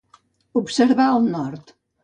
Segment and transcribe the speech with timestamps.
[0.61, 1.79] Observar el nord.